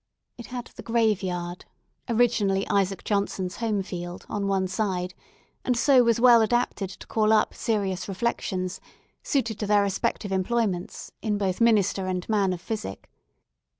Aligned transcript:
It 0.35 0.47
had 0.47 0.65
the 0.65 0.81
graveyard, 0.81 1.65
originally 2.09 2.67
Isaac 2.69 3.03
Johnson's 3.03 3.57
home 3.57 3.83
field, 3.83 4.25
on 4.27 4.47
one 4.47 4.67
side, 4.67 5.13
and 5.63 5.77
so 5.77 6.01
was 6.01 6.19
well 6.19 6.41
adapted 6.41 6.89
to 6.89 7.05
call 7.05 7.31
up 7.31 7.53
serious 7.53 8.07
reflections, 8.07 8.81
suited 9.21 9.59
to 9.59 9.67
their 9.67 9.83
respective 9.83 10.31
employments, 10.31 11.11
in 11.21 11.37
both 11.37 11.61
minister 11.61 12.07
and 12.07 12.27
man 12.29 12.51
of 12.51 12.59
physic. 12.59 13.11